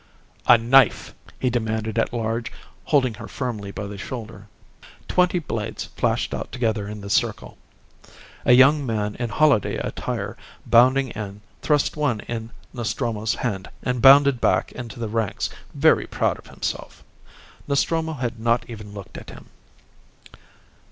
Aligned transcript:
"A 0.47 0.57
knife!" 0.57 1.13
he 1.39 1.51
demanded 1.51 1.99
at 1.99 2.11
large, 2.11 2.51
holding 2.85 3.13
her 3.13 3.27
firmly 3.27 3.69
by 3.69 3.85
the 3.85 3.99
shoulder. 3.99 4.47
Twenty 5.07 5.37
blades 5.37 5.85
flashed 5.95 6.33
out 6.33 6.51
together 6.51 6.87
in 6.87 7.01
the 7.01 7.09
circle. 7.11 7.59
A 8.43 8.53
young 8.53 8.83
man 8.83 9.13
in 9.19 9.29
holiday 9.29 9.75
attire, 9.77 10.35
bounding 10.65 11.09
in, 11.09 11.41
thrust 11.61 11.95
one 11.97 12.21
in 12.21 12.49
Nostromo's 12.73 13.35
hand 13.35 13.69
and 13.83 14.01
bounded 14.01 14.41
back 14.41 14.71
into 14.71 14.99
the 14.99 15.07
ranks, 15.07 15.51
very 15.75 16.07
proud 16.07 16.39
of 16.39 16.47
himself. 16.47 17.03
Nostromo 17.67 18.13
had 18.13 18.39
not 18.39 18.67
even 18.67 18.93
looked 18.95 19.19
at 19.19 19.29
him. 19.29 19.49